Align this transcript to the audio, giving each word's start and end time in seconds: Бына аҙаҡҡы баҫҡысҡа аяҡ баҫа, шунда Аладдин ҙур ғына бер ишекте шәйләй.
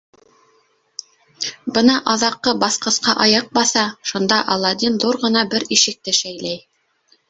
Бына 1.75 1.99
аҙаҡҡы 2.15 2.55
баҫҡысҡа 2.65 3.17
аяҡ 3.29 3.55
баҫа, 3.61 3.87
шунда 4.13 4.43
Аладдин 4.57 5.01
ҙур 5.09 5.25
ғына 5.29 5.49
бер 5.57 5.71
ишекте 5.81 6.21
шәйләй. 6.25 6.65